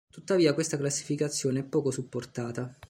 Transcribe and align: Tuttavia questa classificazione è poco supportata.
Tuttavia 0.11 0.55
questa 0.55 0.77
classificazione 0.77 1.59
è 1.59 1.63
poco 1.63 1.91
supportata. 1.91 2.75